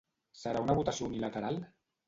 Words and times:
Serà 0.43 0.63
una 0.65 0.77
votació 0.81 1.11
unilateral? 1.11 1.63